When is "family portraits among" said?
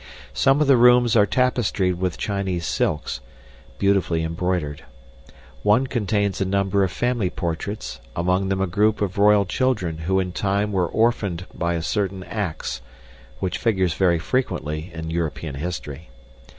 6.91-8.49